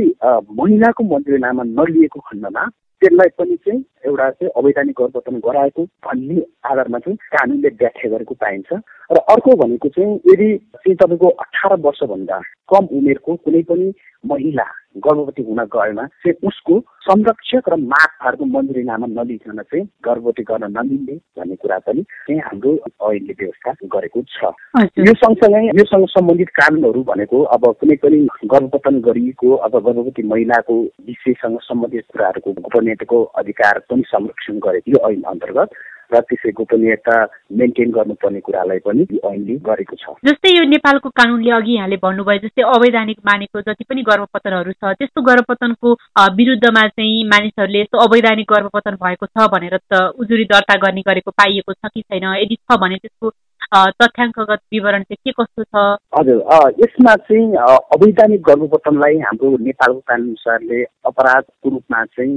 महिलाको 0.60 1.04
मन्त्रीनामा 1.14 1.64
नलिएको 1.64 2.20
खण्डमा 2.28 2.64
त्यसलाई 3.02 3.30
पनि 3.40 3.56
चाहिँ 3.56 3.84
एउटा 4.06 4.30
चाहिँ 4.30 4.52
अवैधानिक 4.56 4.96
गर्भपतन 5.02 5.40
गराएको 5.46 5.84
भन्ने 6.06 6.42
आधारमा 6.66 7.00
चाहिँ 7.00 7.18
कानुनले 7.34 7.70
व्याख्या 7.70 8.12
गरेको 8.12 8.36
पाइन्छ। 8.36 8.70
र 9.12 9.18
अर्को 9.34 9.56
भनेको 9.58 9.90
चाहिँ 9.90 10.16
यदि 10.28 10.50
चाहिँ 10.76 10.96
तपाईँको 10.96 11.28
अठार 11.28 11.76
वर्षभन्दा 11.82 12.40
कम 12.70 12.86
उमेरको 12.98 13.36
कुनै 13.36 13.62
पनि 13.64 13.94
महिला 14.26 14.68
गर्भवती 14.96 15.44
हुन 15.44 15.60
गएमा 15.72 16.06
चाहिँ 16.06 16.36
उसको 16.44 16.80
संरक्षक 17.02 17.70
र 17.70 17.76
मागहरूको 17.76 18.46
मन्जुरीनामा 18.46 19.08
नलिकन 19.10 19.62
चाहिँ 19.62 19.86
गर्भवती 20.06 20.44
गर्न 20.44 20.66
नमिल्ने 20.70 21.16
भन्ने 21.38 21.56
कुरा 21.56 21.78
पनि 21.80 22.02
चाहिँ 22.02 22.40
हाम्रो 22.42 22.72
ऐनले 23.10 23.34
व्यवस्था 23.34 23.72
गरेको 23.88 24.22
छ। 24.28 24.52
यो 25.00 25.14
सँगसँगै 25.16 25.66
योसँग 25.80 26.06
सम्बन्धित 26.10 26.50
कानुनहरू 26.60 27.04
भनेको 27.04 27.42
अब 27.56 27.66
कुनै 27.80 27.96
पनि 27.96 28.20
गर्भपतन 28.46 29.00
गरिएको 29.02 29.56
अब 29.56 29.80
गर्भवती 29.80 30.24
महिलाको 30.24 30.76
विषयसँग 31.08 31.58
सम्बन्धित 31.62 32.06
कुराहरूको 32.12 32.52
गोपनीयताको 32.62 33.24
अधिकार 33.42 33.80
पनि 33.90 34.04
संरक्षण 34.08 34.60
गरेको 34.60 34.92
यो 34.92 35.10
ऐन 35.10 35.22
अन्तर्गत 35.28 35.70
र 36.14 36.20
त्यसै 36.22 36.52
गोपनीयता 36.60 37.16
मेन्टेन 37.60 37.92
गर्नुपर्ने 37.92 38.40
कुरालाई 38.40 38.80
पनि 38.86 39.04
ऐनले 39.26 39.56
गरेको 39.68 39.96
छ। 39.96 40.16
जस्तै 40.28 40.52
यो 40.58 40.64
नेपालको 40.70 41.10
कानुनले 41.22 41.52
अघि 41.52 41.74
यहाँले 41.76 41.98
भन्नुभयो 42.04 42.44
जस्तै 42.46 42.64
अवैधानिक 42.76 43.20
मानेको 43.26 43.62
जति 43.62 43.84
पनि 43.90 44.02
गर्भपतनहरू 44.10 44.72
छ 44.74 44.94
त्यस्तो 45.00 45.22
गर्भपतनको 45.22 45.94
विरुद्धमा 46.40 46.88
चाहिँ 46.90 47.24
मानिसहरूले 47.34 47.82
यस्तो 47.82 48.04
अवैधानिक 48.08 48.52
गर्भपतन 48.54 49.00
भएको 49.04 49.26
छ 49.28 49.48
भनेर 49.54 49.78
त 49.78 50.02
उजुरी 50.20 50.46
दर्ता 50.52 50.76
गर्ने 50.84 51.02
गरेको 51.08 51.32
पाइएको 51.32 51.74
छ 51.74 51.94
कि 51.94 52.02
छैन? 52.02 52.26
यदि 52.44 52.56
छ 52.56 52.78
भने 52.82 52.96
त्यसको 52.98 53.30
तथ्याङ्कगत 53.74 54.60
विवरण 54.74 55.04
चाहिँ 55.04 55.18
के 55.26 55.32
कस्तो 55.32 55.64
छ? 55.64 55.76
हजुर 56.20 56.40
यसमा 56.80 57.16
चाहिँ 57.16 57.56
अवैधानिक 57.96 58.42
गर्भपतनलाई 58.50 59.18
हाम्रो 59.20 59.58
नेपालको 59.68 60.00
कानुन 60.00 60.28
अनुसारले 60.28 60.84
अपराधको 61.08 61.70
रूपमा 61.70 62.04
चाहिँ 62.06 62.36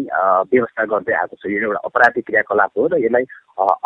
व्यवस्था 0.52 0.84
गर्दै 0.94 1.14
आएको 1.18 1.36
छ। 1.36 1.50
यो 1.50 1.58
एउटा 1.60 1.80
अपराधिक 1.90 2.24
क्रियाकलाप 2.26 2.70
हो 2.78 2.86
र 2.86 3.02
यसलाई 3.04 3.24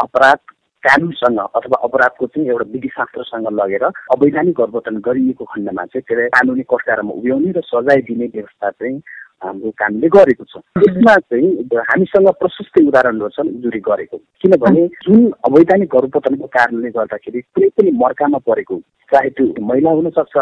अपराध 0.04 0.38
कानुनसँग 0.82 1.38
अथवा 1.58 1.76
अपराधको 1.88 2.26
चाहिँ 2.26 2.48
एउटा 2.48 2.64
विधिशास्त्रसँग 2.72 3.48
लगेर 3.60 3.84
अवैधानिक 3.84 4.54
गर्भपतन 4.60 5.00
गरिएको 5.08 5.44
खण्डमा 5.44 5.84
चाहिँ 5.88 6.04
त्यसलाई 6.04 6.28
कानुनी 6.36 6.62
कठघारामा 6.68 7.12
उभ्याउने 7.18 7.50
र 7.56 7.60
सजाय 7.64 8.00
दिने 8.08 8.26
व्यवस्था 8.36 8.70
चाहिँ 8.70 9.00
हाम्रो 9.44 9.70
कामले 9.70 10.08
गरेको 10.08 10.44
छ। 10.44 10.62
यसमा 10.88 11.14
चाहिँ 11.16 11.48
हामीसँग 11.90 12.28
प्रशस्त 12.40 12.78
उदाहरणहरू 12.80 13.28
छन् 13.28 13.54
उजुरी 13.58 13.80
गरेको। 13.80 14.16
किनभने 14.42 14.86
जुन 14.86 15.30
अवैधानिक 15.46 15.88
गर्भपतनको 15.88 16.46
कारणले 16.46 16.90
गर्दाखेरि 16.90 17.40
कुनै 17.40 17.68
पनि 17.68 17.90
मर्कामा 18.02 18.38
परेको 18.38 18.76
चाहे 19.12 19.28
त्यो 19.30 19.46
महिला 19.62 19.90
हुनसक्छ 19.90 20.36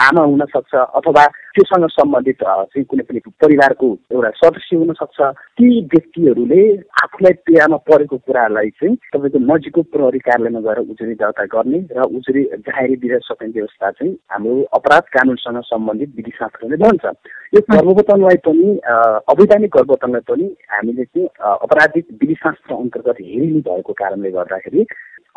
आमा 0.00 0.22
हुन 0.24 0.44
सक्छ 0.50 0.74
अथवा 0.74 1.24
त्योसँग 1.52 1.86
सम्बन्धित 1.92 2.42
चाहिँ 2.42 2.84
कुनै 2.84 3.02
पनि 3.04 3.20
परिवारको 3.42 3.88
एउटा 4.12 4.30
सदस्य 4.40 4.76
हुन 4.76 4.92
सक्छ 4.96 5.20
ती 5.58 5.68
व्यक्तिहरूले 5.92 6.62
आफूलाई 7.02 7.32
पीडामा 7.46 7.76
परेको 7.88 8.16
कुरालाई 8.16 8.70
चाहिँ 8.80 8.96
तपाईँको 9.12 9.38
नजिकको 9.52 9.82
प्रहरी 9.92 10.18
कार्यालयमा 10.18 10.60
गएर 10.66 10.78
उजुरी 10.80 11.14
दर्ता 11.20 11.44
गर्ने 11.52 11.80
र 11.92 12.08
उजुरी 12.08 12.42
जाहेरी 12.64 12.96
दिन 13.04 13.18
सक्ने 13.28 13.48
व्यवस्था 13.52 13.90
चाहिँ 13.90 14.16
हाम्रो 14.32 14.56
अपराध 14.80 15.04
कानुनसँग 15.12 15.60
सम्बन्धित 15.72 16.12
विधिशास्त्रले 16.16 16.76
भन्छ। 16.84 17.04
यो 17.54 17.60
गर्भवतनलाई 17.68 18.36
पनि 18.48 18.68
अवैधानिक 19.28 19.70
गर्भवतनलाई 19.76 20.24
पनि 20.30 20.46
हामीले 20.72 21.04
चाहिँ 21.04 21.28
अपराधिक 21.44 22.06
विधिशास्त्र 22.22 22.74
अन्तर्गत 22.74 23.20
हेरिनु 23.20 23.60
भएको 23.68 23.92
कारणले 23.92 24.30
गर्दाखेरि 24.30 24.86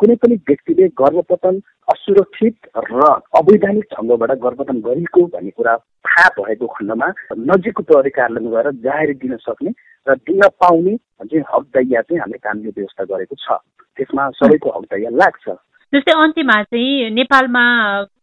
कुनै 0.00 0.14
पनि 0.22 0.34
व्यक्तिले 0.48 0.86
गर्भपतन 1.00 1.60
असुरक्षित 1.88 2.68
र 2.90 3.10
अवैधानिक 3.40 3.84
ढङ्गबाट 3.92 4.32
गर्भपतन 4.44 4.80
गरेको 4.86 5.26
भन्ने 5.34 5.50
कुरा 5.50 5.76
थाहा 6.06 6.28
भएको 6.38 6.66
खण्डमा 6.74 7.08
नजिकको 7.50 7.82
प्रहरी 7.82 8.10
कार्यालयमा 8.10 8.50
गएर 8.54 8.70
जाहेर 8.84 9.12
दिन 9.22 9.36
सक्ने 9.44 9.70
र 10.06 10.14
दिन 10.22 10.40
पाउने 10.60 10.96
चाहिँ 10.96 11.44
हकदैया 11.52 12.02
चाहिँ 12.02 12.20
हामीले 12.20 12.38
कानुनी 12.38 12.72
व्यवस्था 12.76 13.04
गरेको 13.12 13.34
छ। 13.36 13.58
त्यसमा 13.98 14.28
सबैको 14.38 14.70
हकदैया 14.70 15.10
लाग्छ। 15.16 15.44
जस्तै 15.92 16.12
अन्त्यमा 16.22 16.62
चाहिँ 16.64 17.10
नेपालमा 17.10 17.64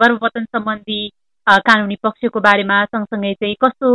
गर्भपतन 0.01 0.46
सम्बन्धी 0.46 1.00
कानुनी 1.48 1.96
पक्षको 2.03 2.39
बारेमा 2.39 2.84
सँगसँगै 2.86 3.34
चाहिँ 3.34 3.56
कस्तो 3.63 3.89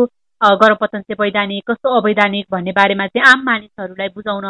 गर्भपतन 0.62 1.00
चाहिँ 1.00 1.20
वैधानिक 1.20 1.70
कस्तो 1.70 1.94
अवैधानिक 2.00 2.46
भन्ने 2.52 2.72
बारेमा 2.72 3.06
चाहिँ 3.06 3.30
आम 3.32 3.44
मानिसहरूलाई 3.46 4.08
बुझाउन 4.16 4.46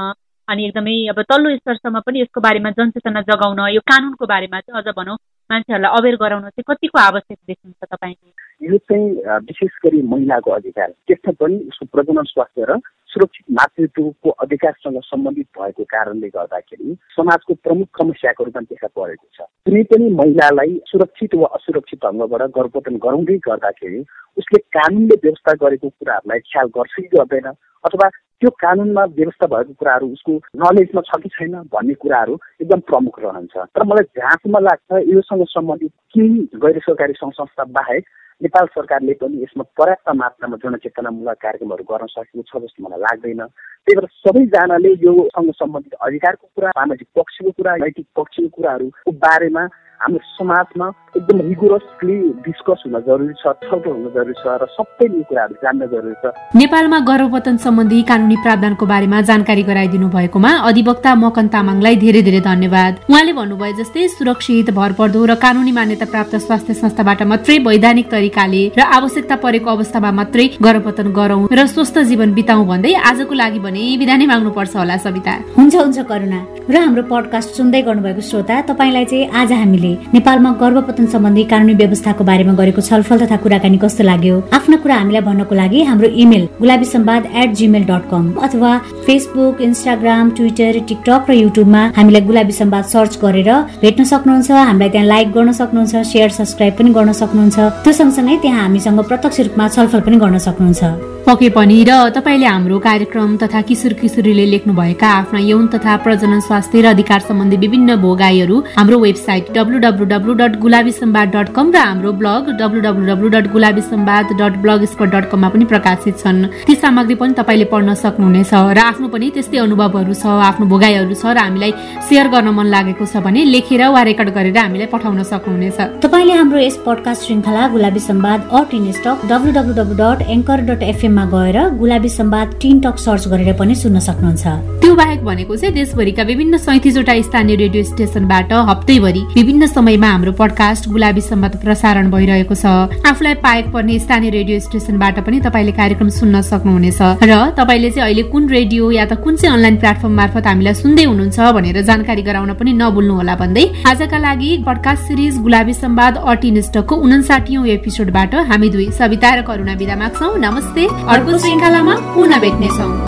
अनि 0.49 0.67
एकदमै 0.67 0.97
अब 1.12 1.23
तल्लो 1.23 1.57
स्तरसम्म 1.57 2.00
पनि 2.00 2.21
यसको 2.21 2.40
बारेमा 2.40 2.71
जनचेतना 2.71 3.21
जगाउन 3.31 3.61
यो 3.69 3.81
कानुनको 3.93 4.26
बारेमा 4.26 4.61
चाहिँ 4.61 4.83
अझ 4.83 4.95
भनौँ 4.97 5.17
मान्छेहरूलाई 5.50 5.99
अवेर 5.99 6.17
गराउन 6.17 6.49
चाहिँ 6.49 6.69
कतिको 6.69 6.99
आवश्यक 6.99 7.38
देख्नुहुन्छ 7.47 7.93
तपाईँले? 7.93 8.48
यो 8.61 8.79
चाहिँ 8.79 9.09
विशेष 9.47 9.73
गरी 9.85 10.03
महिलाको 10.03 10.50
अधिकार। 10.50 10.88
त्यसमा 11.07 11.33
पनि 11.41 11.57
उसको 11.69 11.87
प्रजनन 11.93 12.25
स्वास्थ्य 12.29 12.65
र 12.69 12.79
सुरक्षित 13.09 13.45
मातृत्वको 13.57 14.31
अधिकारसँग 14.45 15.00
सम्बन्धित 15.03 15.47
भएको 15.59 15.85
कारणले 15.85 16.29
गर्दाखेरि 16.29 16.97
समाजको 17.17 17.55
प्रमुख 17.65 17.88
समस्याको 17.99 18.45
रूपमा 18.45 18.62
देखा 18.69 18.88
परेको 18.97 19.27
छ। 19.35 19.47
कुनै 19.65 19.83
पनि 19.91 20.11
महिलालाई 20.15 20.81
सुरक्षित 20.87 21.35
वा 21.35 21.49
असुरक्षित 21.55 22.05
ढङ्गबाट 22.05 22.43
गर्भपतन 22.59 22.97
गराउँदै 23.05 23.37
गर्दाखेरि 23.49 24.00
उसले 24.37 24.59
कानुनले 24.77 25.17
व्यवस्था 25.25 25.53
गरेको 25.62 25.88
कुराहरूलाई 25.88 26.38
ख्याल 26.53 26.67
गर्छ 26.77 26.95
कि 26.99 27.09
गर्दैन 27.17 27.49
अथवा 27.85 28.09
त्यो 28.41 28.50
कानुनमा 28.61 29.05
व्यवस्था 29.17 29.47
भएको 29.47 29.73
कुराहरू 29.73 30.07
उसको 30.12 30.33
नलेजमा 30.62 31.00
छ 31.09 31.23
कि 31.23 31.29
छैन 31.33 31.55
भन्ने 31.73 31.95
कुराहरू 32.03 32.38
एकदम 32.61 32.81
प्रमुख 32.91 33.19
रहन्छ। 33.21 33.57
तर 33.57 33.83
मलाई 33.85 34.05
जहाँसम्म 34.19 34.59
लाग्छ 34.69 35.03
योसँग 35.09 35.45
सम्बन्धित 35.49 35.93
केही 36.15 36.49
गैर 36.62 36.79
सरकारी 36.87 37.12
सङ्घ 37.19 37.33
संस्था 37.33 37.65
बाहेक 37.73 38.05
नेपाल 38.40 38.66
सरकारले 38.66 39.12
पनि 39.12 39.42
यसमा 39.42 39.64
पर्याप्त 39.78 40.09
मात्रामा 40.14 40.57
जनचेतनामूलक 40.57 41.38
कार्यक्रमहरू 41.42 41.85
गर्न 41.85 42.07
सकेको 42.07 42.42
छ 42.47 42.62
जस्तो 42.62 42.85
मलाई 42.85 43.00
लाग्दैन। 43.00 43.42
त्यही 43.85 43.97
भएर 43.97 44.07
सबैजनाले 44.23 44.90
योसँग 45.02 45.50
सम्बन्धित 45.52 45.95
अधिकारको 46.00 46.47
कुरा 46.54 46.71
सामाजिक 46.71 47.09
पक्षको 47.18 47.50
कुरा 47.50 47.76
नैतिक 47.76 48.07
पक्षको 48.16 48.49
कुराहरूको 48.49 49.12
बारेमा 49.18 49.64
हाम्रो 50.00 50.19
समाजमा 50.38 50.87
एकदम 51.17 51.38
रिगुरसली 51.49 52.17
डिस्कस 52.47 52.83
हुन 52.87 52.95
जरुरी 53.07 53.35
छ 53.40 53.52
छलफल 53.62 53.90
हुन 53.90 54.05
जरुरी 54.17 54.35
छ 54.40 54.55
र 54.62 54.67
सबै 54.71 55.07
यो 55.11 55.23
कुराहरू 55.28 55.55
जान्न 55.62 55.87
जरुरी 55.93 56.14
छ। 56.23 56.31
नेपालमा 56.55 56.99
गर्भपतन 57.09 57.57
सम्बन्धी 57.64 57.99
कानुनी 58.11 58.37
प्रावधानको 58.45 58.87
बारेमा 58.93 59.21
जानकारी 59.31 59.62
गराइदिनु 59.71 60.09
भएकोमा 60.14 60.52
अधिवक्ता 60.71 61.14
मकन 61.23 61.47
तामाङलाई 61.55 61.97
धेरै 62.05 62.23
धेरै 62.28 62.40
धन्यवाद। 62.47 62.93
उहाँले 63.11 63.33
भन्नुभयो 63.40 63.78
जस्तै 63.81 64.07
सुरक्षित 64.14 64.71
भरपर्दो 64.78 65.25
र 65.31 65.35
कानुनी 65.45 65.73
मान्यता 65.78 66.07
प्राप्त 66.14 66.37
स्वास्थ्य 66.47 66.75
संस्थाबाट 66.83 67.23
मात्रै 67.33 67.59
वैधानिक 67.67 68.07
तरिकाले 68.14 68.62
र 68.78 68.81
आवश्यकता 68.99 69.37
परेको 69.45 69.69
अवस्थामा 69.76 70.11
मात्रै 70.21 70.47
गर्भपतन 70.62 71.09
गरौं 71.19 71.43
र 71.50 71.67
स्वस्थ 71.75 71.99
जीवन 72.12 72.38
बिताउँ 72.38 72.67
भन्दै 72.71 72.95
आजको 73.11 73.35
लागि 73.43 73.61
भने 73.67 73.83
बिदा 73.99 74.14
नै 74.14 74.31
माग्नु 74.33 74.55
पर्छ 74.55 74.76
होला 74.76 74.97
सविता। 75.09 75.35
हुन्छ 75.59 75.75
हुन्छ 75.75 75.99
करुणा। 76.12 76.40
र 76.71 76.75
हाम्रो 76.87 77.02
पडकास्ट 77.11 77.50
सुन्दै 77.59 77.83
गर्नुभएको 77.83 78.23
श्रोता 78.31 78.62
तपाईँलाई 78.71 79.05
चाहिँ 79.11 79.31
आज 79.43 79.52
हामीले 79.59 79.88
नेपालमा 80.14 80.50
गर्भपतन 80.62 81.07
सम्बन्धी 81.14 81.45
कानुनी 81.52 81.75
व्यवस्थाको 81.80 82.25
बारेमा 82.30 82.52
गरेको 82.61 82.80
छलफल 82.88 83.18
तथा 83.23 83.37
कुराकानी 83.45 83.78
कस्तो 83.85 84.04
लाग्यो? 84.04 84.37
आफ्ना 84.59 84.76
कुरा 84.83 84.97
हामीलाई 85.00 85.23
भन्नको 85.28 85.54
लागि 85.54 85.83
हाम्रो 85.90 86.09
email 86.23 86.49
Gulabi 86.61 86.87
Samwad 86.95 87.23
at 87.42 87.50
Gmail 87.59 87.85
dot 87.90 88.04
com 88.11 88.25
अथवा 88.47 88.71
फेसबुक 89.07 89.61
इन्स्टाग्राम 89.68 90.30
ट्विटर 90.38 90.80
टिकटक 90.88 91.30
र 91.30 91.33
युट्युबमा 91.35 91.83
हामीलाई 91.99 92.23
गुलाबी 92.30 92.54
सम्वाद 92.61 92.85
सर्च 92.95 93.18
गरेर 93.25 93.50
भेट्न 93.83 94.04
सक्नुहुन्छ 94.12 94.50
हामीलाई 94.50 94.88
त्यहाँ 94.88 95.07
लाइक 95.07 95.33
गर्न 95.37 95.52
सक्नुहुन्छ 95.61 96.07
सेयर 96.12 96.30
सब्सक्राइब 96.38 96.75
पनि 96.78 96.90
गर्न 96.99 97.12
सक्नुहुन्छ। 97.23 97.59
त्यो 97.85 97.92
सँगसँगै 98.00 98.37
त्यहाँ 98.42 98.62
हामीसँग 98.62 99.00
प्रत्यक्ष 99.11 99.40
रूपमा 99.47 99.68
छलफल 99.76 100.00
पनि 100.07 100.16
गर्न 100.25 100.38
सक्नुहुन्छ। 100.49 100.83
पके 101.28 101.49
पनि 101.52 101.76
र 101.85 101.92
तपाईँले 102.16 102.47
हाम्रो 102.47 102.78
कार्यक्रम 102.80 103.37
तथा 103.37 103.61
किशोर 103.68 103.92
किशोरीले 104.00 104.45
लेख्नुभएका 104.52 105.09
आफ्ना 105.12 105.38
यौन 105.38 105.66
तथा 105.75 105.97
प्रजनन 106.04 106.40
स्वास्थ्य 106.40 106.80
र 106.80 106.87
अधिकार 106.88 107.21
सम्बन्धी 107.21 107.57
विभिन्न 107.64 107.97
भोगाईहरू 108.00 108.57
हाम्रो 108.78 108.99
website 108.99 109.52
W 109.57 109.78
W 109.79 110.05
W 110.13 110.35
dot 110.41 110.57
Gulabi 110.61 110.93
Samwad 110.93 111.29
dot 111.37 111.49
com 111.57 111.71
र 111.75 111.79
हाम्रो 111.79 112.13
blog 112.21 112.51
W 112.61 112.81
W 112.81 113.05
W 113.07 113.29
dot 113.35 113.47
Gulabi 113.53 113.81
Samwad 113.83 114.33
dot 114.41 114.57
blogspot 114.93 115.09
dot 115.15 115.31
कममा 115.31 115.49
पनि 115.49 115.65
प्रकाशित 115.65 116.19
छन्। 116.19 116.45
ती 116.67 116.75
सामग्री 116.75 117.15
पनि 117.21 117.33
तपाईँले 117.39 117.65
पढ्न 117.73 117.95
सक्नुहुनेछ 117.95 118.53
र 118.55 118.79
आफ्नो 118.81 119.09
पनि 119.09 119.31
त्यस्तै 119.35 119.59
अनुभवहरू 119.59 120.15
छ 120.15 120.27
आफ्नो 120.49 120.67
भोगाईहरू 120.73 121.15
छ 121.15 121.25
र 121.35 121.39
हामीलाई 121.39 121.73
सेयर 122.09 122.29
गर्न 122.35 122.49
मन 122.59 122.67
लागेको 122.75 123.05
छ 123.07 123.23
भने 123.27 123.45
लेखेर 123.55 123.83
वा 123.95 124.03
रेकर्ड 124.11 124.31
गरेर 124.37 124.59
हामीलाई 124.59 124.89
पठाउन 124.95 125.23
सक्नुहुनेछ। 125.33 125.79
तपाईँले 126.05 126.35
हाम्रो 126.41 126.59
यस 126.59 126.77
पडकास्ट 126.87 127.21
श्रृङ्खला 127.27 127.63
गुलाबी 127.75 128.01
सम्वाद 128.09 128.41
अट 128.59 128.75
इन 128.75 128.91
stock 128.99 129.17
W 129.31 129.51
W 129.59 129.75
W 129.81 129.97
dot 130.03 130.19
anchor 130.35 130.59
dot 130.69 130.83
FM 130.93 131.19
गएर 131.35 131.59
गुलाबी 131.79 132.11
सम्वाद 132.19 132.49
टिन 132.61 132.81
टक 132.85 132.97
सर्च 132.99 133.29
गरेर 133.29 133.53
पनि 133.61 133.75
सुन्न 133.75 133.99
सक्नुहुन्छ। 134.09 134.45
त्यो 134.83 134.95
बाहेक 134.95 135.25
भनेको 135.25 135.57
चाहिँ 135.57 135.75
देशभरिका 135.75 136.23
विभिन्न 136.31 136.57
सैतिसवटा 136.59 137.15
स्थानीय 137.29 137.57
रेडियो 137.63 137.83
स्टेसनबाट 137.85 138.53
हप्तैभरि 138.71 139.23
विभिन्न 139.35 139.67
समयमा 139.69 140.09
हाम्रो 140.09 140.33
पडकास्ट 140.33 140.89
गुलाबी 140.89 141.21
सम्वाद 141.21 141.57
प्रसारण 141.63 142.11
भइरहेको 142.11 142.55
छ। 142.55 142.67
आफूलाई 143.07 143.35
पाएक 143.45 143.67
पर्ने 143.73 143.99
स्थानीय 143.99 144.31
रेडियो 144.31 144.59
स्टेसनबाट 144.61 145.19
पनि 145.27 145.41
तपाईँले 145.41 145.73
कार्यक्रम 145.73 146.09
सुन्न 146.09 146.41
सक्नुहुनेछ। 146.43 147.01
र 147.23 147.33
तपाईँले 147.59 147.91
चाहिँ 147.91 148.05
अहिले 148.05 148.23
कुन 148.33 148.49
रेडियो 148.49 148.91
या 148.91 149.05
त 149.07 149.21
कुन 149.21 149.37
चाहिँ 149.37 149.55
अनलाइन 149.55 149.77
प्लेटफर्म 149.79 150.15
मार्फत 150.17 150.47
हामीलाई 150.47 150.75
सुन्दै 150.75 151.05
हुनुहुन्छ 151.05 151.39
भनेर 151.57 151.81
जानकारी 151.83 152.23
गराउन 152.23 152.53
पनि 152.55 152.73
नभुल्नु 152.73 153.15
होला 153.15 153.35
भन्दै 153.37 153.65
आजका 153.87 154.19
लागि 154.19 154.51
पडकास्ट 154.67 155.03
सिरिज 155.09 155.39
गुलाबी 155.39 155.75
सम्वाद 155.75 156.15
अटिन 156.27 156.61
स्टकको 156.61 156.95
उन्साठी 156.97 157.55
एपिसोडबाट 157.75 158.35
हामी 158.49 158.69
दुई 158.71 158.91
सविता 158.99 159.35
र 159.35 159.43
करुणा 159.49 159.75
विदा 159.75 159.97
माग्छौ। 159.97 160.35
नमस्ते। 160.39 160.85
अर्को 160.87 161.39
श्रृङ्खलामा 161.39 161.95
पुनः 162.15 162.41
भेट्नेछौँ। 162.41 163.08